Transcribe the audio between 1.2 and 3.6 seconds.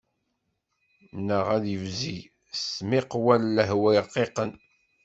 Neɣ ad yebzeg s tmiqwa n